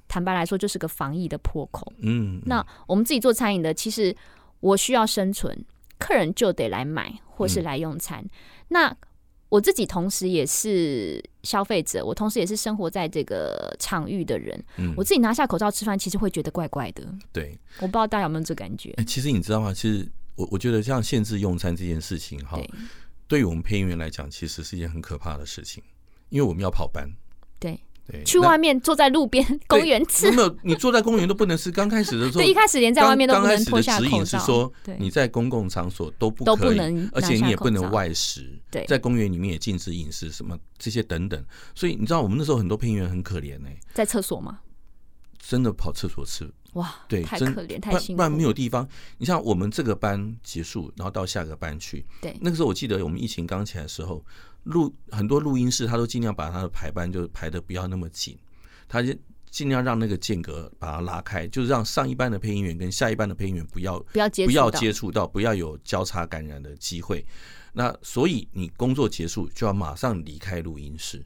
[0.07, 1.93] 坦白来说，就是个防疫的破口。
[1.99, 4.15] 嗯，那我们自己做餐饮的，其实
[4.61, 5.65] 我需要生存，
[5.99, 8.25] 客人就得来买或是来用餐。
[8.69, 8.97] 那
[9.55, 14.61] 我自己同时也是消费者，我同时也是生活在这个场域的人。
[14.79, 17.07] 嗯，我自己拿下口罩吃饭，其实会觉得怪怪的。
[17.33, 18.91] 对，我不知道大家有没有这感觉。
[18.97, 19.73] 欸，其实你知道吗？
[19.73, 22.61] 其实我我觉得像限制用餐这件事情，哈，
[23.29, 25.81] 对于我们配音员来讲，其实是一件很可怕的事情，
[26.31, 27.09] 因为我们要跑班。
[28.11, 28.23] 对。
[28.25, 31.71] 去外面坐在路边公园吃，没有，你坐在公园都不能吃。
[31.71, 34.11] 刚开始的时候，对，一开始连在外面都不能脱下口罩。
[34.11, 38.59] 指引是说，你在公共场所都不都不能，而且你也不能外食。
[38.71, 41.45] 对，在公园里面也禁止饮食，什么这些等等。
[41.75, 44.59] 所以你知道，我们那时候很多配音员很可怜呢，在厕所吗？
[45.47, 46.51] 真的跑厕所吃。
[46.73, 48.89] 哇，对，太可怜，太辛苦，不然没有地方。
[49.19, 52.05] 你像我们这个班结束，然后到下个班去。
[52.21, 54.25] 对，那个时候我记得我们疫情刚起来的时候，
[54.65, 58.37] 录很多录音室，他都尽量把他的排班就排的不要那么紧。
[58.89, 59.15] 他就
[59.51, 67.25] 尽量让那个间隔把它拉开，就是让上一班的配音员跟下一班的配音员不要不要接不要接触到，不要有交叉感染的机会。
[67.73, 71.25] 那所以你工作结束就要马上离开录音室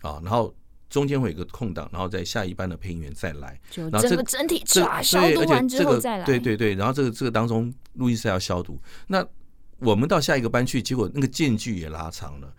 [0.00, 0.54] 啊，然后
[0.92, 6.24] 中间会有一个空档，然后在下一班的配音员再来，然后整个整体这消毒完之后再来。
[6.26, 8.78] 对对对，然后这个这个当中录音室要消毒。
[9.06, 9.26] 那
[9.78, 12.54] 我们到下一个班去，结果那个间距也拉长了。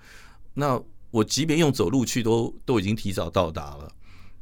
[0.56, 3.88] 那我即便用走路去，都都已经提早到达了。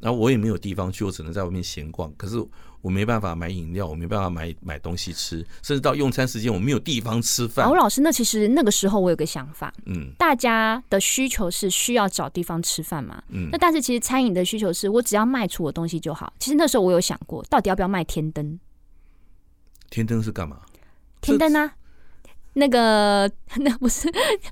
[0.02, 2.12] 然后我也没有地方去，我只能在外面闲逛。
[2.16, 2.44] 可是
[2.80, 7.64] 我没办法买饮料，我没办法买买东西吃，甚至到用餐时间我没有地方吃饭。
[7.66, 16.34] 欧老师，那其实那个时候我有个想法，嗯，大家的需求是需要找地方吃饭嘛，嗯，那但是其实餐饮的需求是我只要卖出我东西就好。
[16.40, 18.58] 其实那时候我有想过，到底要不要卖天灯？
[19.88, 20.58] 天灯是干嘛？
[21.20, 21.74] 天灯啊。
[22.54, 24.10] 那个 那不是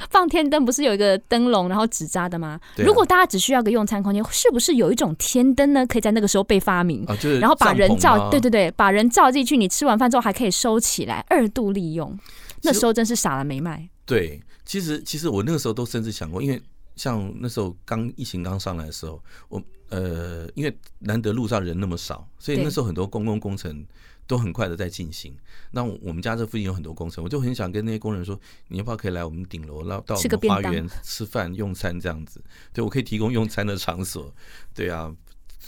[0.09, 2.49] 放天灯，不是有一个灯笼，然后纸扎的吗？
[2.49, 5.87] 啊、如果大家只需要个用餐空间，是不是有一种天灯呢？
[5.87, 9.57] 可以在那个时候被发明，啊就是、然后把人照，对对对，把人照进去。
[9.57, 12.19] 你吃完饭之后还可以收起来，二度利用。
[12.63, 13.89] 那时候真是傻了没卖。
[14.07, 16.61] 对，其实其实我那个时候都甚至想过，因为
[16.97, 23.85] 像那时候刚疫情刚上来的时候，我呃，因为难得路上人那么少，所以那时候很多公共工程。
[24.31, 25.37] 都很快的在进行。
[25.73, 28.39] 那我们家这附近有很多工程，我就很想跟那些工人说，
[28.69, 32.41] 你要不要可以来我们顶楼，然后到我们花园吃饭用餐这样子？
[32.73, 34.33] 对，我可以提供用餐的场所。
[34.73, 35.13] 对啊，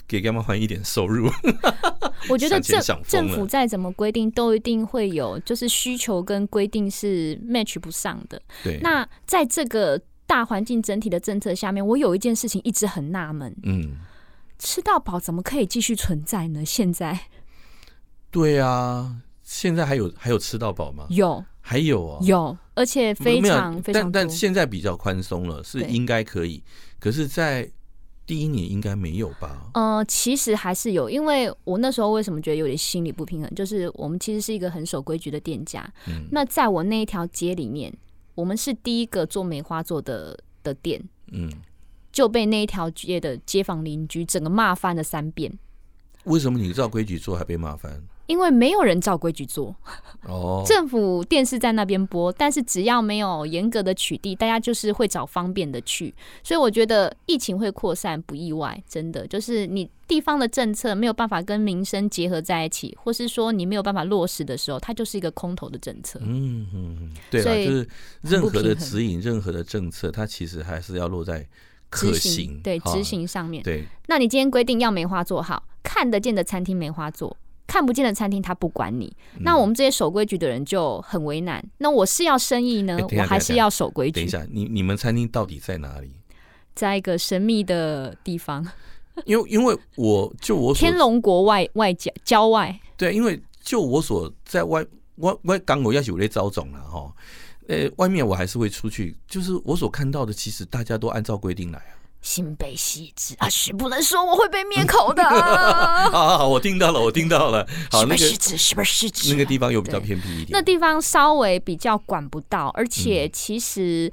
[0.07, 1.29] 给干妈还一点收入？
[2.29, 8.41] 我觉得政政府再怎么规定，都一定会有就是需求跟规定是 match 不上的。
[8.63, 13.53] 对，那在这个大环境整体的政策下面，我有一件事情一直很纳闷。
[13.63, 13.97] 嗯，
[14.57, 16.63] 吃到饱怎么可以继续存在呢？
[16.63, 17.27] 现在？
[18.33, 21.05] 对啊，现在还有还有吃到饱吗？
[21.11, 24.11] 有，还有啊，有，而且非常非常。
[24.11, 26.63] 但但现在比较宽松了，是应该可以。
[26.99, 27.71] 可是，在
[28.25, 29.69] 第一年应该没有吧？
[29.75, 35.87] 呃，其实还是有，因为我那时候为什么觉得有点心理不平衡，就是我们其实是一个很守规矩的店家。
[36.07, 37.95] 嗯，那在我那一条街里面，
[38.33, 40.99] 我们是第一个做梅花做的的店，
[41.31, 41.51] 嗯，
[42.11, 45.59] 就被那一条街的街坊邻居整个骂翻了三遍。
[46.23, 48.01] 为什么你照规矩做还被骂翻？
[48.25, 49.75] 因为没有人照规矩做，
[50.27, 66.19] 哦，政府电视在那边播，但是只要没有严格的取缔，大家就是会找方便的去，所以我觉得疫情会扩散不意外，真的就是你地方的政策没有办法跟民生结合在一起，或是说你没有办法落实的时候，它就是一个空头的政策。
[66.23, 67.87] 嗯嗯，对啊，就是
[68.21, 71.45] 任何的指引、任何的政策，它其实还是要落在
[71.89, 73.61] 可行，行对执行上面。
[73.63, 77.35] 对，那你今天规定要梅花做好，看得见的餐厅梅花座。
[77.65, 81.63] 看不见的餐厅他不管你，嗯、那我们这些守规矩的人就很为难。
[81.77, 84.13] 那我是要生意呢，我还是要守规矩？
[84.13, 86.11] 等一下，你你们餐厅到底在哪里？
[86.75, 88.65] 在一个神秘的地方。
[89.25, 92.79] 因为因为我就我天龙国外外郊郊外。
[92.97, 94.83] 对，因为就我所在外
[95.17, 97.13] 外外港我要有在招总了哈。
[97.67, 101.93] 呃，外面我还是会出去，就是我所看到的，其实大家都按照规定来啊。
[102.23, 105.23] 新北细致啊，是不能说我会被灭口的。
[105.23, 106.09] 好
[106.39, 107.67] 好，我听到了，我听到了。
[107.91, 109.31] 好，那个细致是不是失职？
[109.31, 110.47] 那个地方又比较偏僻一点。
[110.49, 114.11] 那地方稍微比较管不到，而且其实。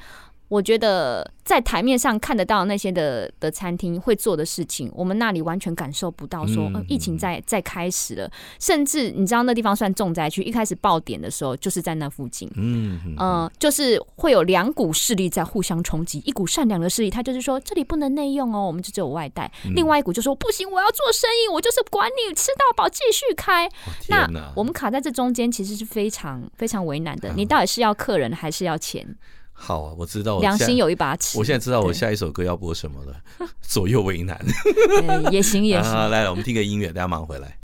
[0.51, 6.45] 我觉得在台面上看得到那些的的餐厅会做的事情，我们那里完全感受不到。
[6.45, 12.51] 说，呃，疫情在在开始了，甚至你知道那地方算重灾区，一开始爆点的时候就是在那附近。
[12.57, 23.71] 嗯嗯，呃，就是会有两股势力在互相冲击，一股善良的势力，他就是说这里不能内用哦，我们就只有外带；另外一股就说不行，我要做生意，我就是管你吃到饱，继续开。
[24.09, 27.33] 那我们卡在这中间，其实是非常非常为难的。
[27.37, 29.07] 你到底是要客人还是要钱？
[29.63, 31.37] 好啊，我知道我良心有一把尺。
[31.39, 33.15] 我现在知道我下一首歌要播什么了，
[33.61, 34.43] 左右为难。
[35.31, 35.93] 也行也行。
[35.93, 37.59] 啊，来了，我们听个音乐，大家忙回来。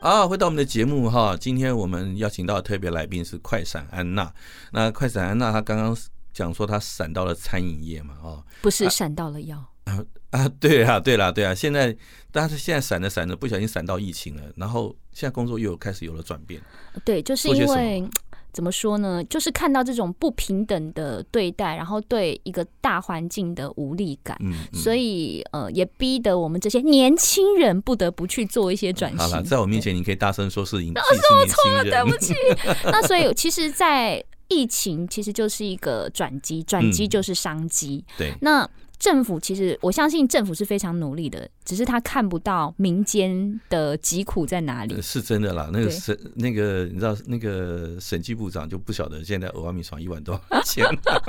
[0.00, 4.30] 啊，回到我们的节目哈，今天我们邀请到的特别来宾是快闪安娜。
[4.70, 5.96] 那快闪安娜她刚刚
[6.34, 9.56] 讲说她闪到了餐饮业嘛，哦，不是闪到了药。
[9.84, 9.98] 啊
[10.36, 11.96] 啊， 对啊，对啦，对啊，现在
[12.30, 16.60] 但是现在闪着闪着，不小心闪到疫情了，然后现在工作又开始有了转变。
[17.04, 18.06] 对，就是因为
[18.52, 19.22] 怎么说呢？
[19.24, 29.18] 就是看到这种不平等的对待，然后对一个大环境的无力感，嗯，嗯所以呃，也逼得我们这些年轻人不得不去做一些转型。
[29.18, 32.34] 好了，在我面前你可以大声说是，是那是我错了，对不起。
[32.84, 38.04] 那所以其实，在疫情其实就是一个转机，转机就是商机。
[38.08, 38.68] 嗯、对，那。
[38.98, 44.98] 政府其实，我相信政府是非常努力的，只是他看不到民间的疾苦在哪里。
[45.02, 50.86] 是真的啦，那个审那个你知道，那个审计部长就不晓得现在蚵仔面爽一万多少钱。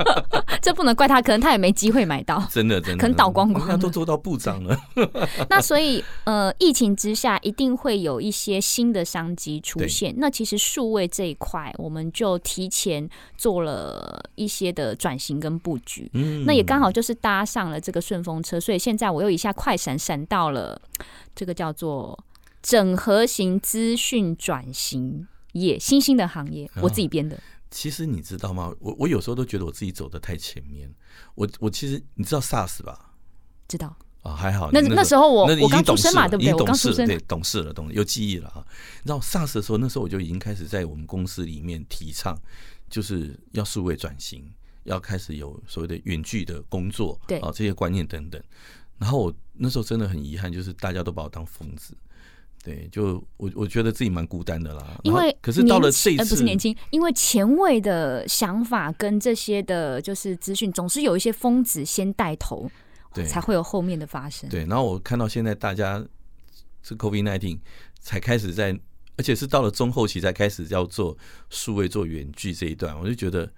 [0.62, 2.42] 这不能怪他，可能他也没机会买到。
[2.50, 3.68] 真的真的，可能倒光光。
[3.68, 4.74] 他都做到部长了。
[5.50, 10.14] 那所以呃，疫情之下一定会有一些新的商机出现。
[10.16, 16.10] 那其实数位这一块，我们就提前做了一些的转型跟布局。
[16.14, 17.58] 嗯，那也刚好就是搭上。
[17.58, 20.80] 上了这个顺风车，所以现在我又一下快闪闪到了
[21.34, 22.24] 这个叫做
[22.62, 27.36] 整合型资讯转型业新兴的行业，我自己编的。
[27.36, 28.72] 哦，其实你知道吗？
[28.80, 30.92] 我我有时候都觉得我自己走的太前面。
[31.34, 33.12] 我我其实你知道 SARS 吧？
[33.66, 34.70] 知道啊，还好。
[34.72, 36.52] 那那时候我我刚出生嘛，对不对？
[36.52, 38.64] 我刚出生，对，懂事了，懂有记忆了啊。
[39.02, 42.38] 你知道 SARS 的时候，那时候我就已经开始在我们公司里面提倡，
[42.90, 44.50] 就是要数位转型。
[44.84, 48.42] 要开始有所谓的远距的工作，对啊，这些观念等等。
[48.98, 51.96] 然后我那时候真的很遗憾，就是大家都把我当疯子，
[52.62, 55.00] 对，就我我觉得自己蛮孤单的啦。
[55.04, 62.70] 因为可是到了这一次，不是年轻，因为前卫的想法跟这些的，就是资讯，总是有一些疯子先带头，
[63.14, 64.50] 对，才会有后面的发生。
[64.50, 66.04] 对，然后我看到现在大家
[66.82, 67.58] 这 COVID-19
[68.00, 68.78] 才开始在，
[69.16, 71.16] 而且是到了中后期才开始要做
[71.50, 73.50] 数位做远距这一段，我就觉得。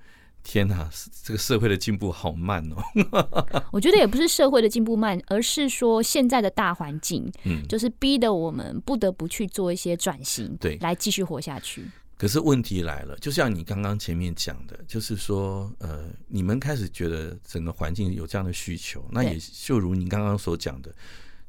[0.43, 0.89] 天哪，
[1.23, 3.65] 这个社会的进步好慢哦！
[3.71, 11.85] 我觉得也不是社会的进步慢，而是说现在的大环境，嗯，就是逼得我们不得不去做一些转型，对，来继续活下去。
[12.17, 20.95] 可是问题来了，就像你刚刚前面讲的，就是说，呃，你们开始觉得整个环境有这样的需求，那也就如你刚刚所讲的。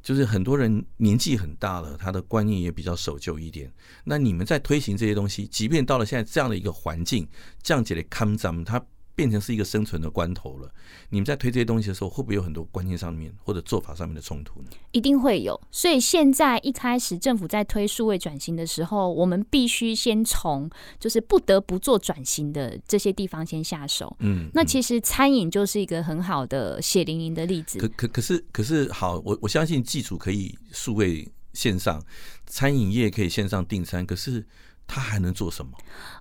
[0.02, 3.72] 就是很多人年纪很大了，他的观念也比较守旧一点。
[4.04, 7.28] 那你们在推行这些东西，即便到了现在这样的一个环境，
[7.62, 8.84] 这样子的抗战，他
[9.16, 10.72] 变成是一个生存的关头了。
[11.10, 14.70] 你们在推这些东西的时候，会不会有很多观念上面或者做法上面的冲突呢？
[14.92, 15.60] 一定会有。
[15.72, 20.70] 所以现在一开始政府在推数位转型的时候，我们必须先从
[21.00, 24.16] 就是不得不做转型的这些地方先下手。
[24.20, 27.80] 嗯，那其实餐饮就是一个很好的血淋淋的例子。
[27.80, 32.02] 可可可是可是好，我我相信技术可以数位线上，
[32.46, 34.46] 餐饮业可以线上订餐，可是
[34.88, 35.72] 它还能做什么？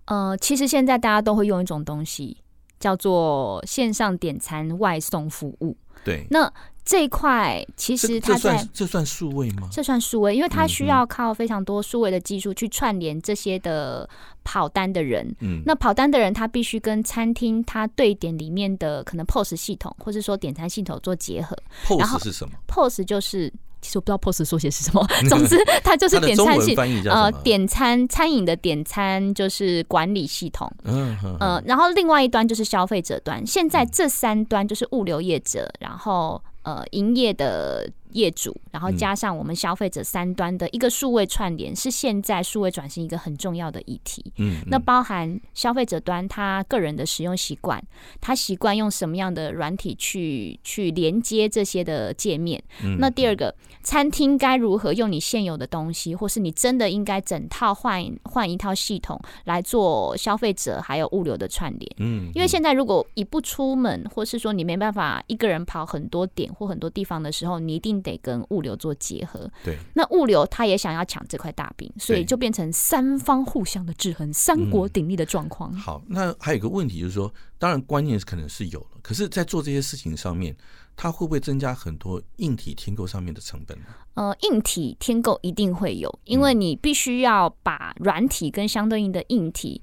[0.06, 2.38] 呃，其实现在大家都会用一种东西。
[2.80, 5.76] 叫做线上点餐外送服务。
[6.02, 6.50] 对，那
[6.82, 9.68] 这一块其实它在这，这算数位吗？
[9.70, 14.08] 这算数位，因为它需要靠非常多数位的技术去串联这些的
[14.42, 15.30] 跑单的人。
[15.40, 21.54] 嗯，那跑单的人他必须跟餐厅他对点里面的可能 POS 系统，或是说点餐系统做结合。
[21.84, 26.74] POS 是什么？POS 就是其实我不知道 POS 缩写是什么， 总之它就是点餐系
[27.08, 31.16] 呃点餐餐饮的点餐就是管理系统，嗯。
[31.40, 37.90] 呃，然后另外一端就是消费者端，现在这三端就是物流业者，然后呃营业的。
[38.12, 44.32] 业主，然后加上我们消费者三端的一个数位串联，是现在数位转型一个很重要的议题。
[44.38, 47.80] 嗯，那包含消费者端他个人的使用习惯，
[48.20, 52.60] 他习惯用什么样的软体去去连接这些的界面。
[52.98, 61.96] 那第二个，餐厅该如何用你现有的东西，或是你真的应该整套换换一套系统来做消费者还有物流的串联。
[61.98, 67.99] 嗯，因为现在如果你不出门，或是说你没办法一个人跑很多点或很多地方的时候，你一定。
[68.00, 75.72] 得跟物流做结合，对，那物流他也想要抢这块大饼，所以就变成三方互相的制衡、三国鼎立的状况。
[75.72, 80.56] 好，那还有一个问题就是说，当然观念可能是有了，可是，在做这些事情上面，
[80.96, 83.86] 它会不会增加很多硬体天购上面的成本呢？
[84.14, 89.80] 呃，硬体天购一定会有，因为你必须要把软体跟相对应的硬体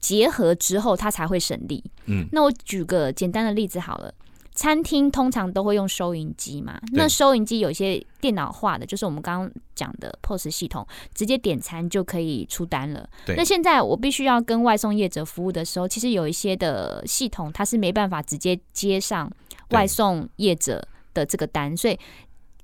[0.00, 1.82] 结合之后，它才会省力。
[2.06, 4.12] 嗯，那我举个简单的例子好了。
[4.58, 10.84] 餐厅通常都会用收银机嘛，那收银机有些电脑化的，就是我们刚刚讲的 POS 系统，
[11.14, 13.08] 直接点餐就可以出单了。
[13.36, 19.30] 那现在我必须要跟外送业者服务的时候，其实有一些的系统它是没办法直接接上
[19.70, 20.84] 外送业者
[21.14, 21.96] 的这个单，所以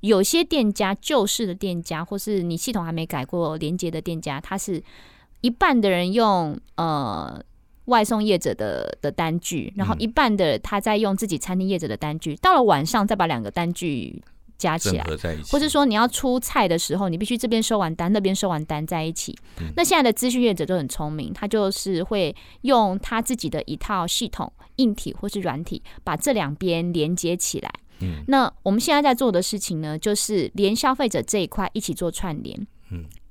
[0.01, 4.82] 有些店家旧式的店家，或是你系统还没改过连接的店家，它是
[5.42, 7.40] 一半的人用呃。
[7.87, 14.22] 外送业者的的单据，然后一半的他在用自己餐厅业者的单据，到了晚上再把两个单据
[14.57, 15.05] 加起来，
[15.51, 19.37] 或是说你要出菜的时候，你必须这边收完单，那边收完单在一起。
[19.76, 27.70] 那现在的资讯业者都很聪明，他就是会用他自己的一套系统，硬体或是软体，把这两边连接起来。
[28.26, 32.66] 那我们现在在做的事情呢，就是连消费者这一块一起做串联。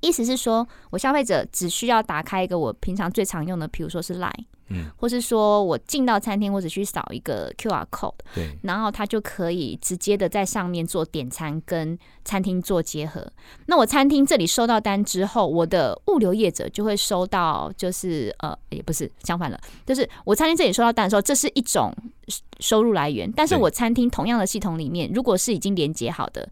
[0.00, 13.26] 意思是说，我消费者只需要打开一个我平常最常用的，比如说是 Line，嗯，或是说我进到餐厅，我只需扫一个 QR code，对，然后他就可以直接的在上面做点餐，跟餐厅做结合。
[13.64, 21.90] 那我餐厅这里收到单之后，我的物流业者就会收到，就是呃，也不是相反了，就是我餐厅这里收到单的时候，这是一种
[22.60, 23.32] 收入来源。
[23.32, 26.46] 但是我餐厅同样的系统里面，如果是已经连接好的，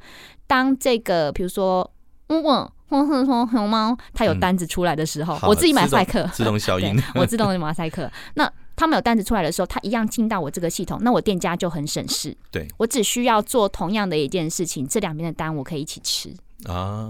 [0.46, 1.90] 当这个比如说，
[2.28, 2.70] 嗯嗯。
[2.92, 8.10] 哼哼哼，熊猫，它有单子出来的时候，嗯、我自己买赛克自动消音，我自动的马赛克。
[8.34, 12.36] 那他们有单子出来的时候，它一样进到我这个系统，那我店家就很省事。
[12.50, 16.34] 对，我只需要做同样的一件事情，这两边的单我可以一起吃
[16.64, 17.08] 啊。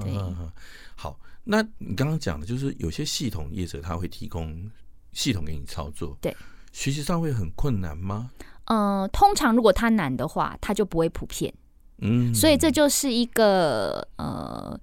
[0.95, 4.71] 好，那你刚刚讲的就是有些系统业者他会提供
[5.13, 6.37] 系统给你操作，对，
[6.73, 8.31] 学习上会很困难吗？
[8.67, 11.53] 嗯、呃，通常如果它难的话，它就不会普遍。
[11.99, 14.79] 嗯，所以这就是一个呃。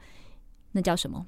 [0.71, 1.25] 那叫什么？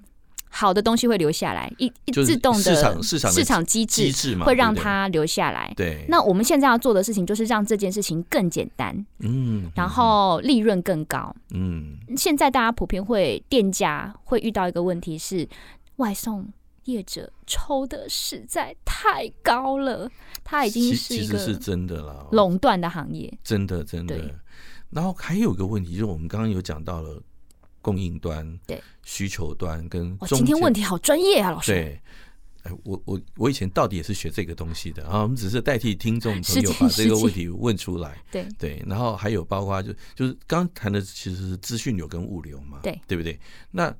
[0.54, 5.74] 好的东西会留下来，一一自动的市场市场市场机制会让它留下来。
[5.78, 11.96] 对，那我们现在要做的事情就是让这件事情更简单，嗯，然后利润更高，嗯。
[12.18, 15.48] 现在大家普遍会店家会遇到一个问题是，
[15.96, 16.46] 外送
[16.84, 20.12] 业者抽的实在太高了，
[20.44, 24.20] 它已经是一个是真的啦，垄断的行业，真的真的。
[24.90, 27.24] 然后还有一个问题就是，我们刚刚有讲到了。
[27.82, 31.72] 供应端、对需求端跟今天问题好专业啊，老师。
[31.72, 32.02] 对，
[32.64, 38.24] 哎，我我我以前到底也是学这个东西的啊，我们只是代替听众朋友把这个问题问出来。
[38.32, 43.40] 对对，然后还有包括就就是刚谈的其实是资讯流跟物流嘛，对对不对？
[43.72, 43.94] 那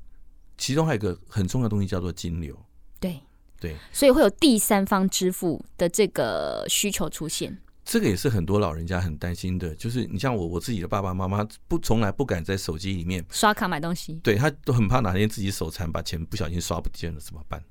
[0.56, 2.56] 其中还有一个很重要的东西叫做金流，
[3.00, 3.18] 对
[3.60, 7.58] 对，所以会有第三方支付的这个需求出现。
[7.84, 17.62] 这个也是很多老人家很担心的，就是你像我，我自己的爸爸妈妈不从来不敢在手机里面刷卡买东西，对，他都很怕哪天自己手残把钱不小心刷不见了怎么办？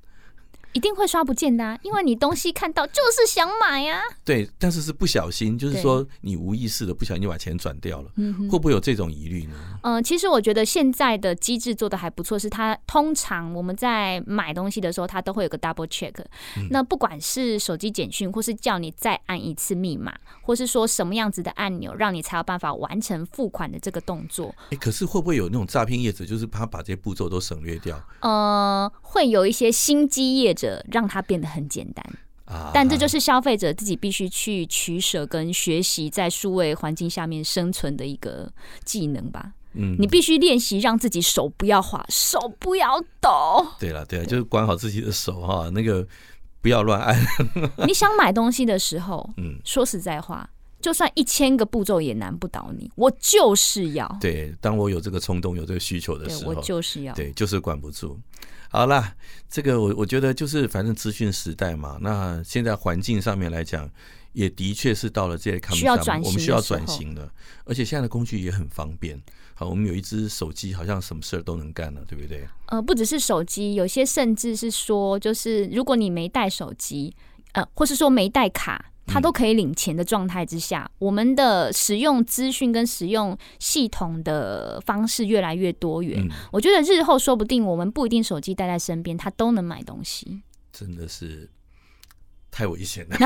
[0.74, 4.02] 一定会刷不见的，啊，因为你东西看到就是想买呀，啊。
[4.24, 8.10] 对，但是是不小心，就是说你无意识的不小心就把钱转掉了，
[8.50, 9.56] 会不会有这种疑虑呢？
[9.84, 16.14] 嗯、呃，其实我觉得现在的机制做的还不错，是它通常我们在买东西的时候，它都会有个 double check。
[16.70, 24.56] 那不管是手机简讯，或是叫你再按一次密码，或是说什么样子的按钮，让你才有办法完成付款的这个动作。
[24.70, 28.02] 哎，可是会不会有那种诈骗业者，就是他把这些步骤都省略掉？
[28.22, 30.61] 呃，会有一些心机业者。
[30.62, 32.06] 者让它变得很简单，
[32.74, 38.52] 但这就是消费者自己必须去取舍跟学习在数位环境下面生存的一个
[38.86, 39.54] 技能吧。
[39.74, 43.66] 嗯，你必须练习让自己手不要滑，手不要抖。
[43.80, 46.06] 对了，对了，就是管好自己的手哈，那个
[46.62, 47.18] 不要乱按。
[47.88, 50.50] 你想买东西的时候，嗯，说实在话，
[50.82, 54.18] 就算一千个步骤也难不倒你，我就是要。
[54.20, 57.14] 对，当我有这个冲动、有这个需求的时候，我就是要。
[57.14, 58.20] 对，就是管不住。
[58.70, 59.16] 好啦，
[59.50, 63.90] 这个我我觉得就是反正资讯时代嘛，那现在环境上面来讲。
[64.34, 67.30] 也的确是到了这些看不上，我们需要转型的，
[67.66, 69.22] 而且现在的工具也很方便。
[69.54, 72.48] 好，我们有一只手机，好像什么事儿都能干了，对不对？
[72.68, 77.14] 呃，不只是手机，有些甚至是说，就是如果你没带手机，
[77.52, 86.22] 呃，或是说没带卡，它都可以领钱的状态之下，嗯、我们的使用资讯跟使用系统的方式越来越多元。
[86.22, 90.42] 嗯、我觉得日后说不定我们不一定手机带在身边，它都能买东西。
[90.72, 91.50] 真的是。
[92.54, 93.16] 太危险了！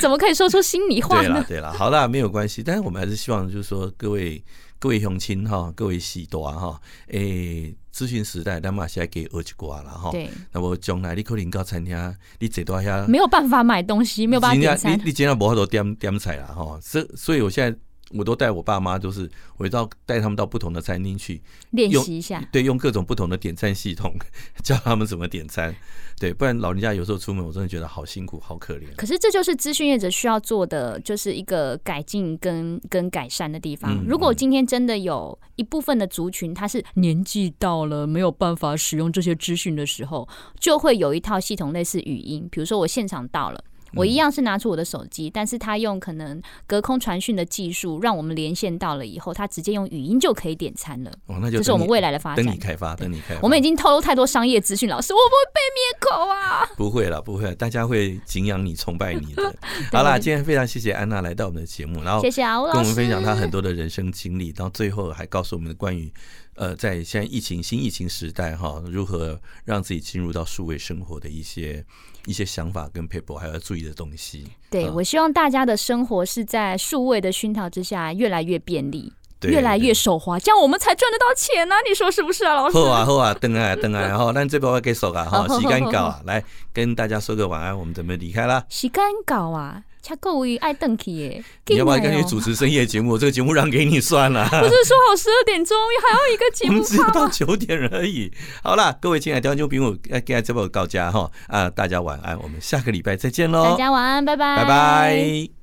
[0.00, 1.22] 怎么可以说出心里话呢？
[1.22, 2.62] 对了，对了，好了，没有关系。
[2.62, 4.42] 但是我们还是希望，就是说，各位
[4.78, 10.10] 各位乡亲哈，各位师大哈，诶、欸，资讯时代，咱嘛是爱给学一寡啦哈。
[10.10, 10.30] 对。
[10.52, 14.98] 那么将来你可能到餐厅，你坐到遐没有办法买东西，没有办法点餐。
[14.98, 16.78] 你你今天无法度点点菜啦哈。
[16.80, 17.78] 所所以，我现在。
[18.16, 21.40] 我都带我爸妈，就是我到带他们到不同的餐厅去
[21.70, 24.14] 练习一下，对，用各种不同的点餐系统
[24.64, 25.74] 教他们怎么点餐，
[26.18, 28.84] 对，不然老人家有时候出门，我真的觉得好辛苦，好可怜。
[28.96, 33.92] 可是这就是资讯业者需要做的，就是一个改进跟跟改善的地方。
[33.92, 40.26] 嗯、如果今天真的有一部分的族群，他是年纪到了没有办法使用这些资讯的时候，
[40.58, 43.62] 就会有一套系统类似语音，比如说我现场到了。
[43.94, 51.10] 我一样是拿出我的手机，但是他用可能隔空传讯的技术，让我们连线到了以后，他直接用语音就可以点餐了。
[51.26, 52.44] 哦，那就这是我们未来的发展。
[52.44, 53.40] 等你开发，等你开发。
[53.42, 56.68] 我们已经透露太多商业资讯，老师，我不会被灭口啊！
[56.76, 59.54] 不会了，不会，大家会敬仰你、崇拜你的。
[59.92, 66.12] 好啦，今天非常谢谢安娜来到我们的节目，然后谢谢啊，跟我们分享她很多的人生经历，然后最后还告诉我们的关于
[66.58, 71.84] 呃，在现在疫情新疫情时代哈，如何让自己进入到数位生活的一些。
[72.26, 74.46] 一些想法跟 paper 还要注意的东西。
[74.68, 79.10] 对，嗯、我希望大家的生活是在数位的熏陶之下，越来越便利，
[79.44, 81.78] 越来越手滑，这样我们才赚得到钱呢、啊。
[81.88, 82.76] 你说是不是啊，老师？
[82.76, 86.44] 好啊，好啊，等啊，等啊，然后咱这边要给手啊，哈，洗干搞啊，来
[86.74, 88.62] 跟大家说个晚安，我们准备离开啦。
[88.68, 89.82] 洗干搞啊。
[90.08, 93.18] 他各位爱邓去耶，你要不要赶紧主持深夜节目？
[93.18, 94.48] 这个节目让给你算了。
[94.48, 98.32] 不是说好十二点钟还要一个节目，我们只有到九点而已。
[98.62, 101.68] 好啦，各位亲爱的听众朋友，要给这波告假哈啊！
[101.68, 103.62] 大家晚安，我们下个礼拜再见喽！
[103.64, 105.57] 大家晚安，拜拜，拜拜。